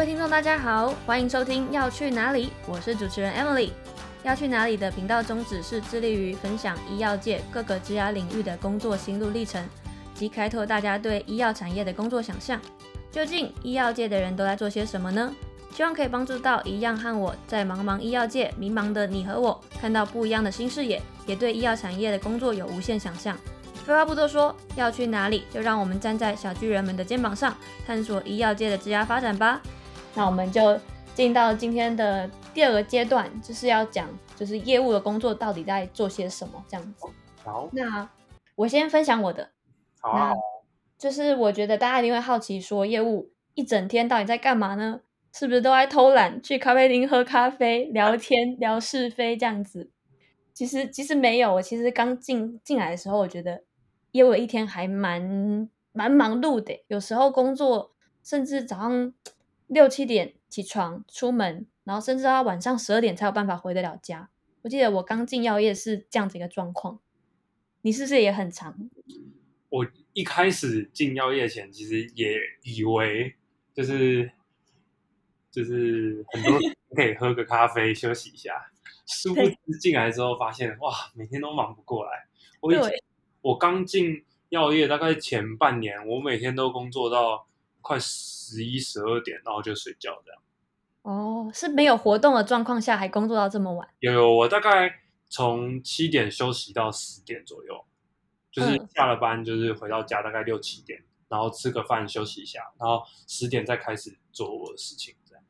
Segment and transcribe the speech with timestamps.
[0.00, 3.68] 各位听众，大家好，欢迎收听《要去哪里》，我是主持人 Emily。
[4.22, 9.62] 要去哪里的频道宗旨是致力于分享医药界各个职涯领域的工作心路历程，
[10.14, 12.58] 及开拓大家对医药产业的工作想象。
[13.12, 15.30] 究竟医药界的人都在做些什么呢？
[15.74, 23.36] 希望可以帮助到一样和我在茫茫医药界迷茫的你和我，看到不一样的新视野，也对医药产业的工作有无限想象。
[23.84, 27.54] 废话不多说，要去哪里，就让我们站在小巨人们的肩膀上，
[27.86, 29.60] 探索医药界的职涯发展吧。
[30.14, 30.78] 那我们就
[31.14, 37.06] 进到今天的第二个阶段，就是要讲，就是业务的工作到底在做些什么这样子。
[37.44, 38.08] 好，那
[38.54, 39.50] 我先分享我的，
[40.00, 40.32] 好啊，
[40.98, 45.00] 就是我觉得大家一定会好奇，说业务一整天到底在干嘛呢？
[45.32, 49.90] 是不是都在偷懒，去咖啡厅喝咖啡、聊天、 聊是非这样子？
[50.52, 53.62] 其实其实没有，我其实刚进进来的时候，我觉得
[54.10, 57.92] 业务一天还蛮蛮忙碌的，有时候工作
[58.24, 59.14] 甚至早上。
[59.70, 64.28] 六七点起床出门，然后甚至到晚上十二点才有办法回得了家。
[64.62, 66.98] 我记得我刚进药业是这样子一个状况，
[67.82, 68.90] 你是不是也很长？
[69.68, 73.36] 我一开始进药业前，其实也以为
[73.72, 74.32] 就是
[75.52, 76.58] 就是很多
[76.96, 78.72] 可以喝个咖啡休息一下，
[79.06, 82.26] 殊不知进来之后发现哇，每天都忙不过来。
[82.58, 82.90] 我以前
[83.40, 87.46] 我刚进药业大概前半年，我每天都工作到。
[87.80, 90.42] 快十一十二点，然后就睡觉这样。
[91.02, 93.88] 哦，是没有活动的状况下还工作到这么晚？
[94.00, 95.00] 有有，我大概
[95.30, 97.84] 从七点休息到十点左右，
[98.52, 105.42] 就是下了班就是回到家大概六七点，然后吃个饭休息一下，然后十点再开始做我的事情这样。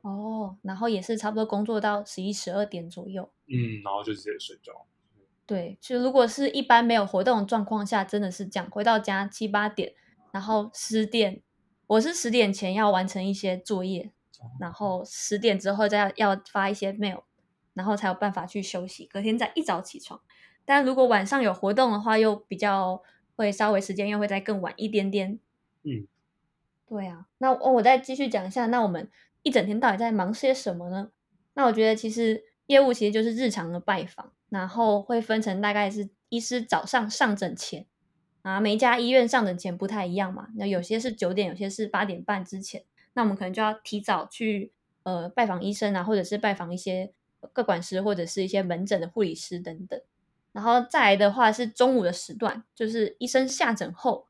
[0.00, 3.30] 哦，然后也是差不多工作到十一十二点左右。
[3.46, 4.86] 嗯，然后就直接睡觉。
[5.46, 9.94] 对，就如果是一般没有活动的状况下，真的是这样，回到家七八点，
[10.32, 11.42] 然后十点。
[11.86, 14.10] 我是十点前要完成一些作业，
[14.58, 17.22] 然后十点之后再要发一些 mail，
[17.74, 20.20] 然后才有办法去休息，隔天再一早起床。
[20.64, 23.02] 但如果晚上有活动的话，又比较
[23.36, 25.38] 会稍微时间又会再更晚一点点。
[25.84, 26.08] 嗯，
[26.88, 27.26] 对啊。
[27.38, 29.08] 那我我再继续讲一下，那我们
[29.42, 31.10] 一整天到底在忙些什么呢？
[31.54, 37.86] 那我觉得其实业务其实就是日常的拜访，然后会分成大概是医师早上上诊前。
[38.46, 42.84] 啊，每一家医院上诊前不太一样嘛，那有些是九点，有些是八点半之前，
[43.14, 44.70] 那我们可能就要提早去
[45.02, 47.10] 呃拜访医生啊，或者是拜访一些
[47.52, 50.00] 各管师或者是一些门诊的护理师等等。
[50.52, 54.28] 然后再来的话是中午的时段，就是医生下诊后，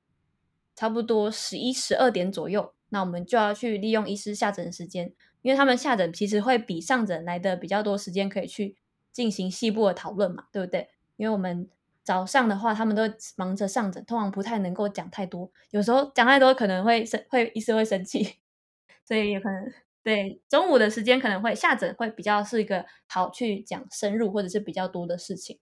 [0.75, 5.13] 差不多十一十二点左右，那我们就要去利用医师下诊的时间，
[5.43, 8.77] 因为他们下诊其实会比上诊来的比较多时间可以去
[9.13, 10.89] 进行细部的讨论嘛，对不对？
[11.19, 11.69] 因为我们。
[12.07, 13.03] 早上的话，他们都
[13.37, 15.51] 忙着上诊，通常不太能够讲太多。
[15.73, 18.37] 有时候讲太多可能会生，会医生会生气，
[19.05, 19.73] 所以有可能
[20.05, 25.59] 对中午的时间可能会下诊，会比较是一个好去讲深入或者是比较多的事情。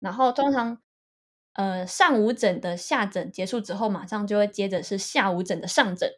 [0.00, 0.80] 然后通常
[1.52, 6.10] 呃上午诊的下诊结束之后，马上就会接着是下午诊的上诊，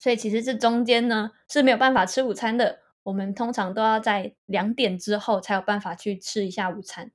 [0.00, 2.80] 所以其实这中间呢是没有办法吃午餐的。
[3.04, 7.12] 我们通常都要在两点之后才有办法去吃一下午餐，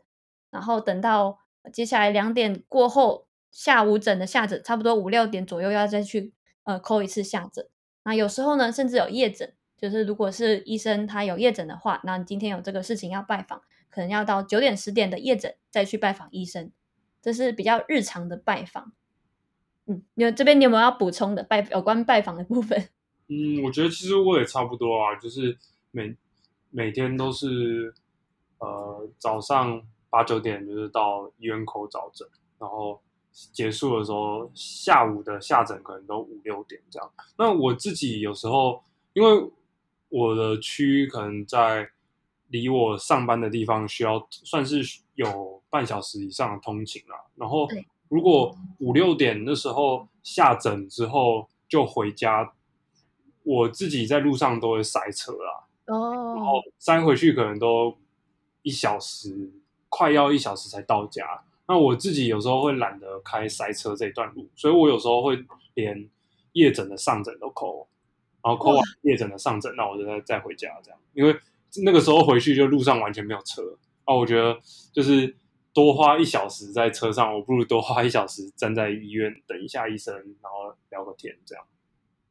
[0.50, 1.40] 然后等到。
[1.74, 6.32] 接下来两点过后，下午诊的下诊，差不多五六点左右要再去
[6.64, 7.68] 呃扣一次下诊。
[8.04, 16.72] 那有时候呢，甚至有夜诊，就是如果是医生他有夜诊的话，那你今天有这个事情要拜访，可能要到九点十点的夜诊再去拜访医生，
[17.22, 18.94] 这是比较日常的拜访。
[19.88, 22.88] 嗯，你这边你有没有要补充的拜有关拜访的部分？
[23.28, 25.58] 嗯，我觉得其实我也差不多啊，就是
[25.92, 26.16] 每
[26.70, 27.94] 每天都是
[28.60, 29.82] 呃早上。
[30.10, 33.00] 八九点就是到医院口找诊，然后
[33.32, 37.12] 结束的时候，下午的下诊可能都五六点这样。
[37.38, 38.82] 那我自己有时候，
[39.14, 39.52] 因为
[40.10, 41.90] 我的区可能在
[42.48, 44.82] 离我上班的地方需要算是
[45.16, 47.18] 有半小时以上的通勤啦。
[47.36, 47.68] 然后
[48.08, 52.54] 如果五六点那时候下诊之后就回家，
[53.44, 55.68] 我自己在路上都会塞车啦。
[55.88, 57.98] 哦，然后塞回去可能都
[58.62, 59.52] 一小时。
[59.98, 61.26] 快要一小时才到家，
[61.68, 66.08] 那我自己有时候会懒得开塞车这一段路，所以我有时候会连
[66.52, 67.88] 夜诊的上诊都扣，
[68.44, 71.36] 然后扣完夜诊的上诊，那我就再再回家这样，因为
[71.84, 74.56] 那个时候回去就路上完全没有车，啊，我觉得
[74.94, 75.36] 就是
[75.74, 81.66] 多花一小时在车上，我不如多花一小时站在医院等一下医生，然后聊个天这样。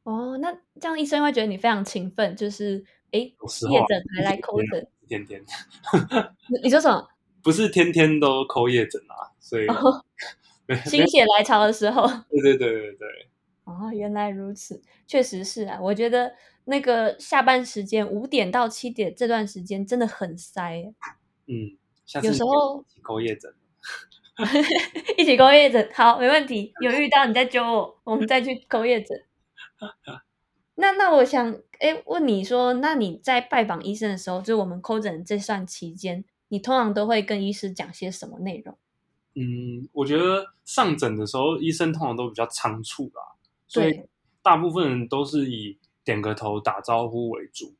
[0.03, 5.43] 哦，那这样医生会觉得你非常勤奋，就是哎，夜诊还来扣诊，天天。
[6.63, 7.05] 你说什么？
[7.43, 9.67] 不是天天都抠夜诊啊，所以
[10.85, 13.07] 心血来潮的时候， 对对对对对。
[13.65, 15.77] 哦，原来如此，确实是啊。
[15.81, 16.33] 我觉得
[16.65, 20.93] 那个下班时间五点到七点这段时间真的很塞。
[21.47, 21.77] 嗯，
[22.23, 23.53] 有时候一起勾夜诊。
[25.17, 26.71] 一起勾夜诊，好，没问题。
[26.81, 29.17] 有遇到你再揪我，我们再去勾夜诊。
[30.75, 38.77] 那那我想，哎，问你说，那你在拜访医生的时候，就我们抠诊这段期间，你通常都会跟医师讲些什么内容？
[39.35, 43.21] 嗯，我觉得上诊的时候，医生通常都比较仓促啦，
[43.67, 44.01] 所以，
[44.41, 47.75] 大部分人都是以点个头、打招呼为主。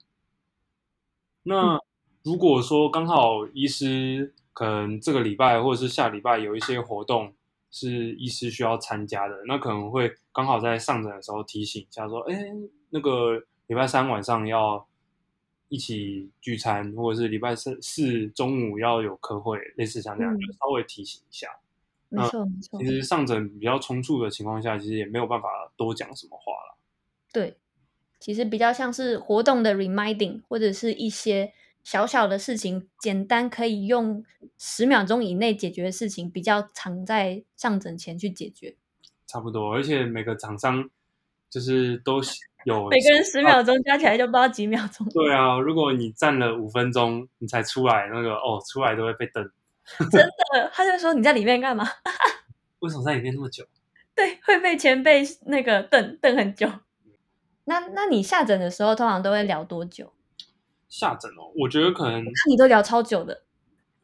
[1.44, 1.80] 那
[2.24, 7.34] 如果说刚好医师可能这个礼拜或者是下礼拜有一些活动
[7.72, 12.36] 是医师需要参加的，那可能会刚好在上诊的时候提醒一下，说，哎，
[12.90, 14.86] 那个礼拜三晚上要
[15.70, 21.48] 一起聚餐，或者是礼拜四四中午要有科会，类似像这样，嗯就稍微提醒一下。
[22.10, 26.78] 没错没错其，实上诊比较冲突的情况下，其实也没有办法多讲什么话了。
[27.34, 27.58] 对，
[28.20, 31.52] 其实比较像是活动的 reminding，或者是一些
[31.84, 34.24] 小小的事情，简单可以用
[34.58, 38.78] 十秒钟以内解决的事情，比较常在上诊前去解决。
[39.26, 40.90] 差不多，而且每个厂商
[41.50, 42.22] 就是都
[42.68, 45.08] 有 每个人十秒钟加起来就不知道几秒钟。
[45.10, 49.50] 对啊，如果你站了五分钟你才出来，那个哦，出来都会被瞪。
[50.12, 50.22] 真
[50.54, 51.88] 的，他就说你在里面干嘛？
[52.80, 53.66] 为什么在里面那么久？
[54.14, 56.70] 对，会被前辈那个瞪瞪很久。
[57.64, 60.12] 那那你下诊的时候，通常都会聊多久？
[60.90, 63.44] 下诊哦，我觉得可能看你都聊超久的。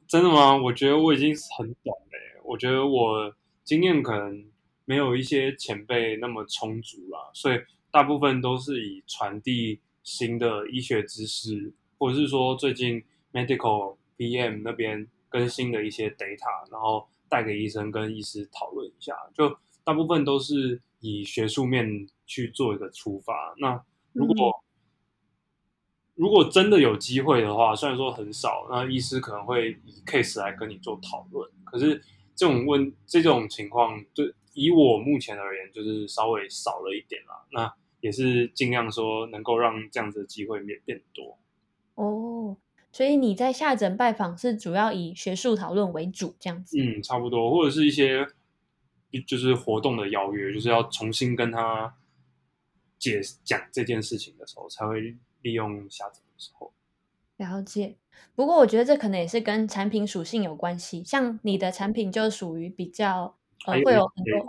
[0.08, 0.56] 真的吗？
[0.56, 3.34] 我觉得我已经很短了耶，我觉得我
[3.66, 4.46] 经验可能
[4.86, 7.60] 没有一些前辈那么充足啦，所以
[7.94, 23.54] 大部分都是以传递新的医学知识，或者是说最近 medical PM 那边更新的一些 data，然后带给医生跟医师讨论一下，就大部分都是以学术面去做一个出发。
[23.60, 23.80] 那
[24.12, 24.64] 如果、
[26.16, 31.48] 如果真的有机会的话，虽然说很少，那医师可能会以 case 来跟你做讨论。
[31.64, 32.02] 可是
[32.34, 37.46] 这种问这种情况，对以我目前而言，就是稍微少了一点啦。
[37.52, 37.72] 那
[38.04, 41.38] 也是尽量说能够让这样子的机会变变多。
[41.96, 42.58] 哦，
[42.92, 46.78] 所以你在下诊拜访是主要以学术讨论为主，这样子。
[46.78, 48.28] 嗯，差不多，或者是一些
[49.26, 51.96] 就是活动的邀约，就是要重新跟他
[53.00, 56.74] 解讲这件事情的时候，才会利用下诊的时候。
[57.38, 57.96] 了解。
[58.36, 63.34] 不过我觉得这可能也是跟产品属性有关系，像你的产品就属于比较
[63.66, 64.46] 呃会有很多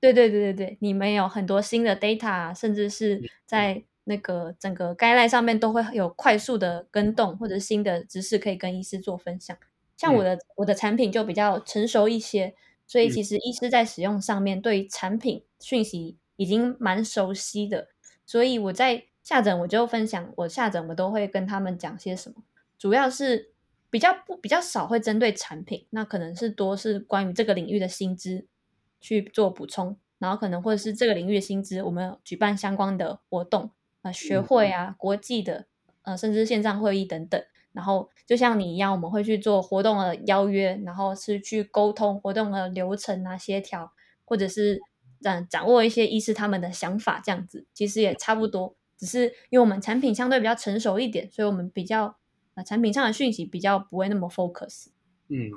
[0.00, 9.56] 对对对对对，你们有很多新的 data，啊甚至是在那个整个 guideline 上面都会有快速的跟动，或者新的知识可以跟医师做分享。
[9.96, 12.54] 像我的、我的产品就比较成熟一些，
[12.86, 13.10] 所以嗯。
[13.10, 17.88] 其实医师在使用上面对于产品讯息已经蛮熟悉的，
[18.24, 22.36] 所以我在下诊我就分享，我下诊我都会跟他们讲些什么，
[22.78, 23.50] 主要是
[23.90, 28.46] 比较不比较少会针对产品，那可能是多是关于这个领域的薪资
[29.00, 33.70] 去做补充，然后可能或者是这个领域的薪资，我们有举办相关的活动，
[34.02, 35.66] 呃，学会啊，国际的，
[36.02, 37.42] 呃，甚至线上会议等等。
[37.72, 43.92] 然后就像你一样，我们会去做活动的邀约，然后是去沟通活动的流程啊、协调，
[44.24, 44.80] 或者是
[45.20, 48.74] 掌掌握一些医师他们的想法，这样子其实也差不多。
[48.96, 52.16] 只是因为我们产品相对比较成熟一点，所以我们比较
[52.54, 54.88] 呃产品上的讯息比较不会那么 focus。
[55.28, 55.52] 嗯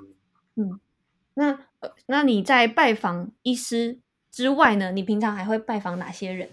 [0.55, 0.79] 嗯，
[1.35, 4.91] 那呃，那你在拜访医师之外呢？
[4.91, 6.50] 你平常还会拜访哪些人？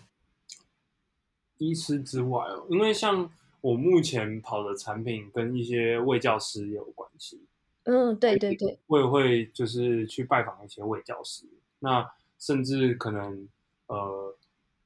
[1.59, 3.31] 医师之外哦，因为像
[3.61, 7.43] 我目前跑的产品跟一些卫教师也有关系，
[7.83, 11.45] 嗯，对对对，我也会就是去拜访一些卫教师，
[11.81, 12.09] 那
[12.39, 13.49] 甚至可能
[13.89, 14.37] 呃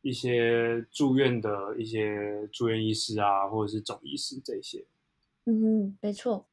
[0.01, 4.85] 一些住院的一些住院医师啊，或者是总医师这些。
[5.45, 6.47] 嗯，没错。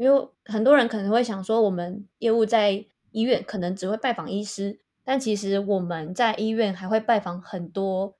[0.00, 8.14] 因为很多人可能会想说，我们业务在医院可能只会拜访医师，但其实我们在医院还会拜访很多，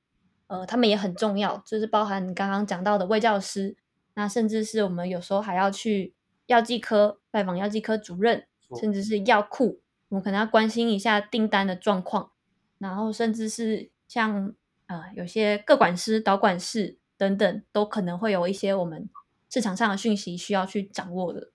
[0.48, 3.78] 呃，他们也很重要，就是包含你刚刚讲到的卫教师，
[4.12, 6.12] 那甚至是我们有时候还要去
[6.48, 8.46] 药剂科拜访药剂科主任，
[8.78, 12.32] 甚至是药库，我们可能要关心一下订单的状况，
[12.76, 14.52] 然后甚至是像
[14.88, 19.08] 呃有些各管师、导管室等等，都可能会有一些我们
[19.48, 21.48] 市场上的讯息需要去掌握的。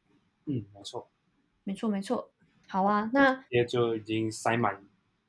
[0.45, 1.09] 嗯，没错，
[1.63, 2.31] 没错，没错。
[2.67, 4.83] 好啊，那也就已经塞满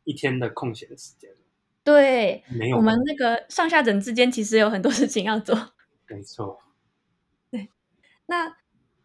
[0.04, 1.36] 一天的空闲的时间了。
[1.84, 5.54] 对没有我们那个上下诊之间，其实有很多事情要做。
[6.08, 6.58] 没错，
[7.50, 7.68] 对
[8.26, 8.56] 那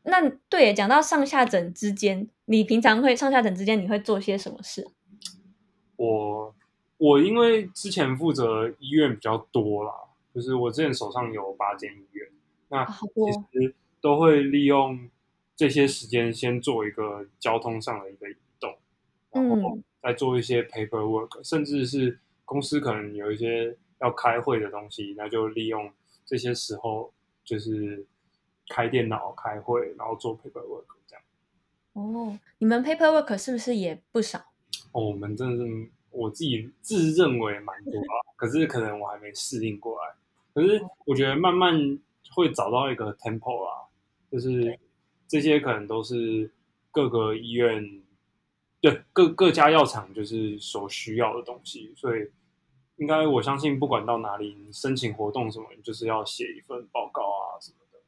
[0.03, 4.87] 那对，讲到上下诊之间，你平常会上下诊之间你会做些什么事？
[5.97, 6.55] 我
[6.97, 9.91] 我因为之前负责医院比较多啦，
[10.33, 12.27] 就是我之前手上有八间医院，
[12.69, 15.09] 那其实都会利用
[15.61, 18.75] 这些时间先做一个交通上的一个移动，
[19.31, 25.93] 然后再做一些 paperwork，甚至是公司可能有一些要开会的东西，那就利用
[26.25, 27.13] 这些时候
[27.43, 28.03] 就是
[28.69, 31.23] 开电脑开会，然后做 paperwork 这样。
[31.93, 34.39] 哦，你们 paperwork 是不是也不少？
[34.93, 35.91] 哦，我们真的是。
[36.13, 40.13] 我自己自认为蛮多啊，可是可能我还没适应过来。
[40.53, 41.97] 可是我觉得慢慢
[42.35, 43.87] 会找到一个 tempo 啦，
[44.29, 44.77] 就是
[45.31, 46.51] 这些可能都是
[46.91, 48.01] 各个医院，
[48.81, 51.93] 对各各家药厂就是所需要的东西。
[51.95, 52.29] 所以
[52.97, 57.99] 应该我相信，不管到哪里申请活动什么，就是要写一份报告啊什么的。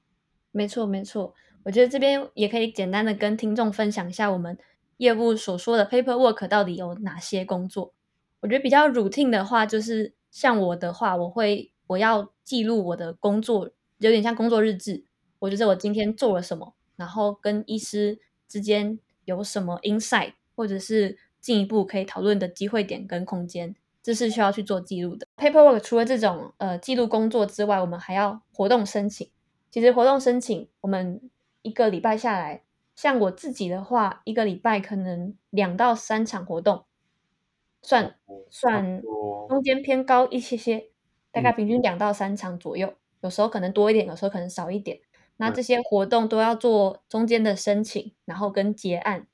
[0.51, 4.60] 没错没错，我觉得这边也可以简单的跟听众分享一下我们。
[4.98, 7.94] 业务所说的 paperwork 到底有哪些工作？
[8.42, 15.06] 我觉得比较 routine 的话，就是像我的话，我会我要记录我的工作，有点像工作日志。
[15.39, 25.27] 我觉得我今天做了什么，然后跟医师之间有什么 insight，或者是进一步可以讨论的机会点跟空间，这是需要去做记录的。
[25.38, 29.29] paperwork 除了这种呃记录工作之外，我们还要活动申请。
[29.71, 31.29] 其实活动申请，我们
[31.63, 32.63] 一个礼拜下来。
[32.95, 36.85] 像我自己的话，一个礼拜可能两到三场活动，
[37.81, 38.15] 算
[38.51, 39.01] 算
[39.50, 40.91] 中间偏高一些些，
[41.31, 45.00] 大概平均两到三场左右，有时候可能多一点，有时候可能少一点。
[45.38, 49.28] 那这些活动都要做中间的申请，然后跟结案，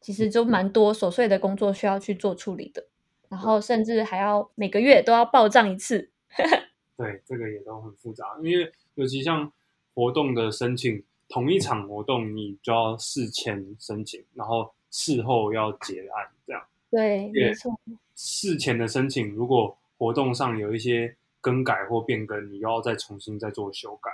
[0.00, 2.86] 其实就蛮多琐碎的工作需要去做处理的，
[3.28, 6.10] 然后甚至还要每个月都要报账一次。
[6.96, 9.52] 对，这个也都很复杂，因为尤其像
[9.94, 11.02] 活动的申请。
[11.32, 16.60] 同一场活动，你就要事前申请，然后事后要结案，这样。
[16.90, 17.72] 对，没错。
[18.16, 24.10] 事前的申请，如果活动上有一些更改或变更，你又要再重新再做修改。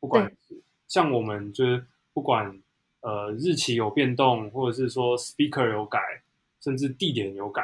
[0.00, 0.32] 不管
[0.88, 2.60] 像我们就是不管
[3.00, 6.00] 呃日期有变动，或者是说 speaker 有改，
[6.60, 7.62] 甚至地点有改，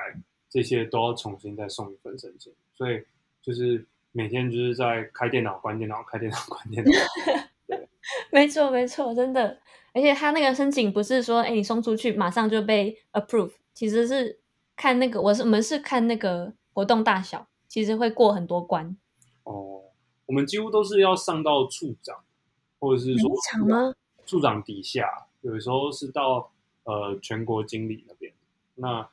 [0.48, 2.52] 这些都要重新再送一份申请。
[2.74, 3.02] 所以
[3.42, 6.90] 就是每天就是在开电脑、关电脑、开电脑、关电脑。
[8.30, 9.58] 没错，没错，真的。
[9.92, 14.38] 而且他那个申请不是说，哎，你送出去马上就被 approve，其实是
[14.76, 18.96] 看那个，我是我们是看那个活动大小，其实会过很多关。
[19.44, 19.82] 哦，
[20.26, 22.22] 我们几乎都是要上到处长，
[22.78, 23.30] 或者是说
[24.25, 26.50] 处长底下，有的时候是到
[26.85, 28.33] 呃全国经理那边，
[28.75, 29.09] 那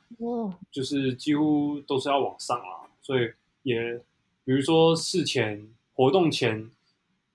[0.70, 2.88] 就是几乎都是要往上啊。
[3.02, 4.00] 所以也
[4.44, 6.70] 比如说事前活动前。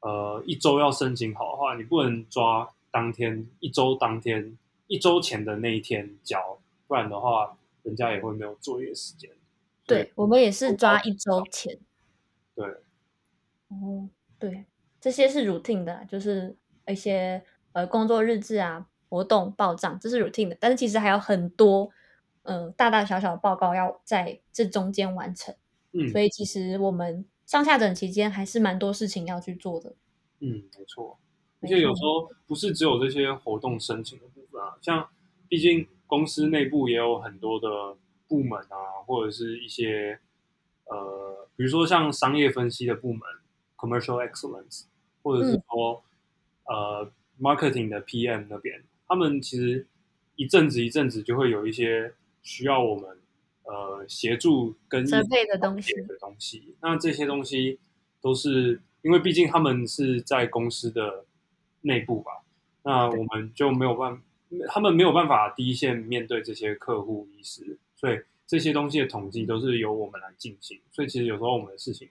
[0.01, 4.57] 呃，一周要申请好的话，你不能抓当天一周当天
[4.87, 6.57] 一周前的那一天交，
[6.87, 9.29] 不然的话，人家也会没有作业时间。
[9.85, 11.77] 对，我们也是抓一周前。
[12.55, 12.65] 对。
[13.67, 14.07] 哦，
[14.39, 14.63] 对，
[14.99, 16.55] 这些是 routine 的，就是
[16.87, 20.57] 一些呃工作日志啊、活动报账，这是 routine 的。
[20.59, 21.89] 但是其实还有很多
[22.43, 25.55] 呃大大小小的报告要在这中间完成。
[25.91, 26.09] 嗯。
[26.09, 27.25] 所以其实我们。
[27.49, 29.95] 上下诊期间还是蛮多事情要去做的。
[30.39, 31.17] 嗯，没错。
[31.61, 35.09] 而且有时候不是只有这些活动申请的部分啊，像
[35.47, 37.67] 毕竟公司内部也有很多的
[38.27, 40.19] 部门啊，或者是一些
[40.85, 43.21] 呃，比如说像商业分析的部门
[43.79, 44.83] （commercial excellence），
[45.23, 46.03] 或者是说
[46.65, 49.87] 呃 marketing 的 PM 那边，他们其实
[50.35, 53.17] 一阵子一阵子就会有一些需要我们。
[53.71, 57.77] 呃，协助跟准备的东西的东西，那这些东西
[58.19, 61.23] 都是因为毕竟他们是在公司的
[61.81, 62.31] 内部吧，
[62.81, 64.19] 那我们就没有办，
[64.69, 72.09] 他们没有办法第一线面对这些客户医师，所以这些东西的统计都是由我们来进行，所以其实有时候我们的事情。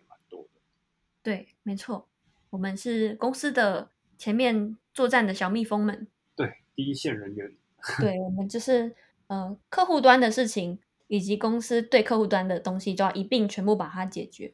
[1.28, 2.08] 对，没错，
[2.50, 7.52] 我们是公司的前面作战的小蜜蜂们，对，第一线人员，
[8.00, 8.94] 对我们就是
[9.26, 10.78] 呃客户端的事情。
[11.10, 14.52] 以及公司对客户端的东西，就要一并全部把它解决。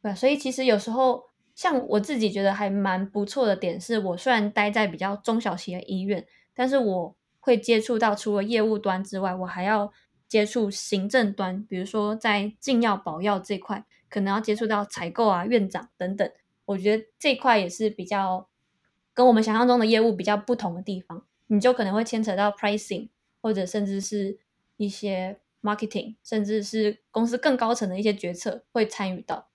[0.00, 9.92] 对，所以其实有时候，像我自己觉得还蛮不错的点，是我虽然待在比较中小型的医院，但是我会接触到除了业务端之外，我还要
[10.28, 16.30] 接触行政端，比如说在进药保药这块，可能要接触到采购啊、院长等等。
[16.64, 18.48] 我觉得这块也是比较
[19.14, 23.08] 跟我们想象中的业务比较不同的地方，你就可能会牵扯到 pricing，
[23.40, 24.38] 或者甚至是。
[24.78, 29.48] 一些 marketing，甚至是公司更高层的一些决策会参与到。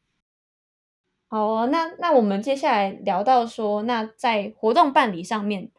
[1.27, 5.69] 好哦，那那我们接下来聊到说，那在活动办理上面，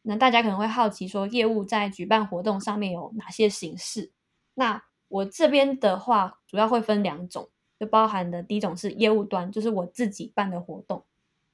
[0.00, 4.10] 那大家可能会好奇说，业务在举办活动上面有哪些形式？
[4.56, 7.48] 那我这边的话，主要会分两种，
[7.78, 11.04] 就包含的第一种是业务端，就是我自己办的活动。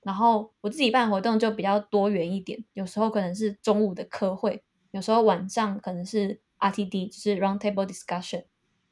[0.02, 8.44] 然后我自己办活动就比较多元一点，有时候可能是中午的科会，有时候晚上可能是 RTD，就是 Round Table Discussion，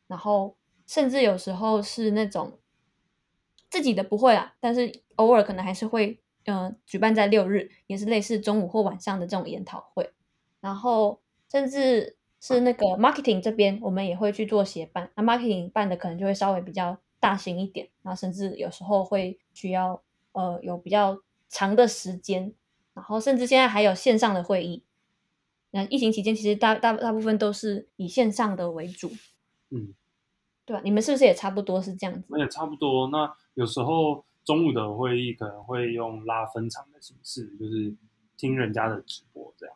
[0.07, 2.61] 然后甚至有时候是那种
[3.69, 10.12] 自己的不会啊，但是偶尔可能还是会呃举办在六日，也是类似中午或晚上的这种研讨会，
[10.61, 20.02] 然后甚至是那个 Marketing 这边，我们也会去做协办，那 Marketing 办的可能就会稍微比较大型一点，然后甚至有时候会需要。
[20.32, 22.54] 呃，有比较长的时间，
[22.94, 24.85] 然后甚至现在还有线上的会议。
[25.73, 29.11] 那疫情期间，其实大大大部分都是以线上的为主。
[29.70, 29.92] 嗯，
[30.64, 30.80] 对吧？
[30.85, 32.38] 你们是不是也差不多是这样子？
[32.38, 33.09] 也差不多。
[33.09, 37.92] 那有时候中午的会议可能会用拉分场的形式，就是
[38.37, 39.75] 听人家的直播这样。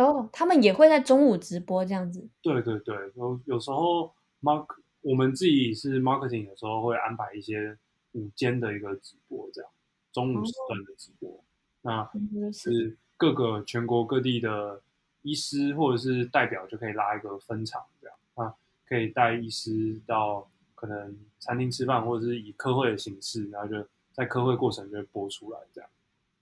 [0.00, 2.28] 对哦，他们也会在中午直播这样子。
[2.42, 4.66] 对对对，有有时候 mark
[5.02, 7.76] 我们自己是 marketing，有时候会安排一些。
[8.12, 9.70] 午间的一个直播，这样
[10.12, 11.44] 中午时段的直播，
[11.82, 12.10] 那
[12.52, 14.82] 是各个全国各地的
[15.22, 18.52] 医师或者是代表就可以拉一个分场，这样啊，
[18.84, 25.88] 可以带医师到可能餐厅吃饭，或者是以科会的形式，然后就在科会过程就会播出来，这样。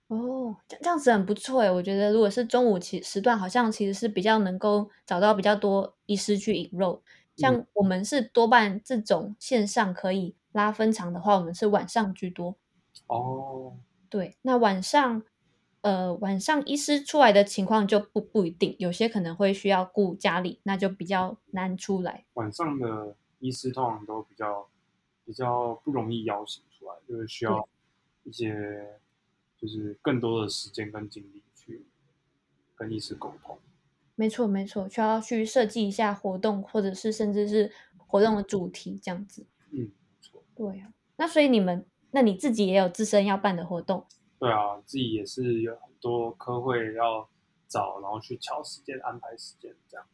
[0.08, 7.02] 哦，这这样子很不错诶，我觉得如果是中午其时段，好像其实是比较能够找到比较多医师去引肉，
[7.36, 10.34] 像我们是多半这种线上可以。
[10.52, 12.56] 拉分场的话，我们是晚上居多。
[13.06, 13.76] 哦，
[14.08, 15.22] 对，那晚上，
[15.82, 22.24] 呃，晚上医师出来的情况就不不一定，有些可能会需要顾家里，那就比较难出来。
[22.32, 24.68] 晚上的医师通常都比较
[25.26, 27.68] 比较不容易邀请出来，就是需要
[28.24, 28.98] 一些
[29.60, 31.84] 就是更多的时间跟精力去
[32.76, 33.58] 跟医师沟通。
[34.14, 39.46] 没错，没错，需要去设计一下活动，或者是甚至是活动的主题这样子。
[39.70, 39.90] 嗯。
[40.54, 44.04] 对啊，那所以你们，那你自己也有自身要办的活动？
[44.40, 47.28] 对啊，自己也是有很多科会要
[47.68, 50.04] 找，然后去敲时间、安排时间这样。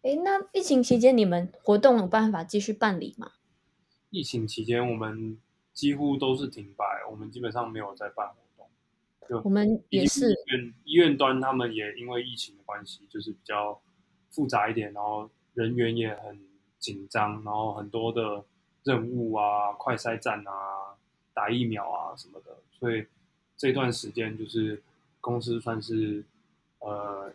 [0.00, 3.32] 哎，那疫情期间你们活动有办法继续办理吗？
[4.08, 5.38] 疫情期间我们
[5.74, 8.26] 几乎都是停摆，我们基本上没有在办
[9.44, 13.80] 我们也是医院医院端，他们也因为疫情的关系，就是比较
[14.30, 16.38] 复杂一点，然后人员也很
[16.78, 18.44] 紧张，然后很多的。
[18.84, 20.96] 任务啊，快筛站啊，
[21.32, 23.06] 打疫苗啊什么的，所以
[23.56, 24.82] 这段时间就是
[25.20, 26.24] 公司算是
[26.80, 27.32] 呃，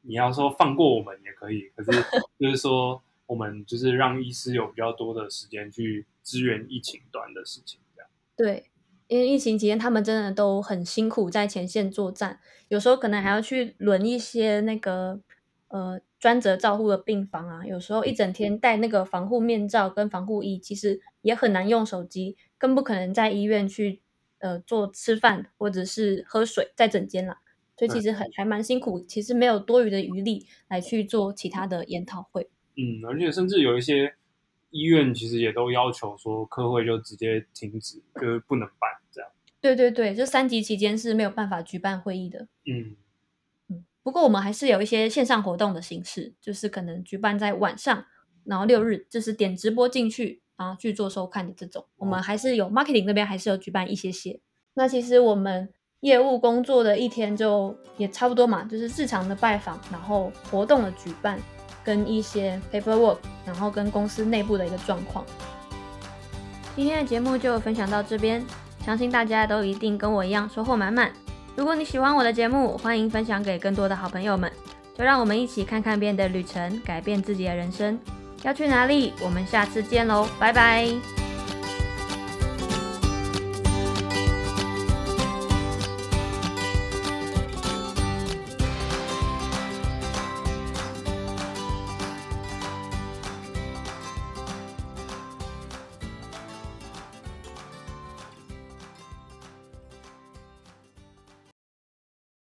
[0.00, 1.92] 你要说放过我们也可以，可是
[2.36, 8.10] 就是说我们就是让医师有比较多的时间去支援疫情端的事情，这样。
[8.36, 8.68] 对，
[9.08, 15.20] 因为疫情期间他们真的都很辛苦在前线作战，有时候可能还要去轮一些那个
[15.68, 16.00] 呃。
[16.20, 24.00] 专责照护的病房啊，有时候一整天戴那个防护面罩跟防护衣，其实也很难用手机，更不可能在医院去
[24.40, 27.38] 呃做吃饭或者是喝水在整间啦。
[27.76, 32.50] 所以其实很还蛮辛苦，其实没有多余的余力来去做其他的研讨会。
[32.76, 34.12] 嗯，而且甚至有一些
[34.70, 39.30] 医院其实也都要求说科会就直接停止，就是不能办这样。
[39.60, 42.48] 对对对，就三级期间是没有办法举办会议的。
[42.66, 42.96] 嗯。
[44.00, 48.06] 不过我们还是有一些线上活动的形式，就是可能举办在晚上，
[48.44, 51.84] 然后六日就是点直播进去，然后去做收看的这种。
[51.96, 54.40] 我们还是有 marketing 那边还是有举办一些些。
[54.72, 55.68] 那其实我们
[56.00, 61.38] 业务工作的一天就也差不多嘛，就是日常的拜访，然后活动的举办，
[61.88, 65.24] 跟一些 paperwork，然后跟公司内部的一个状况。
[66.76, 68.44] 今天的节目就分享到这边，
[68.84, 71.10] 相信大家都一定跟我一样收获满满。
[71.56, 74.52] 如果你喜欢我的节目，欢迎分享给更多的好朋友们。
[74.94, 77.98] 就让我们一起看看别人的旅程，改变自己的人生。
[78.42, 79.14] 要去哪里？
[79.24, 81.17] 我们下次见喽，拜拜。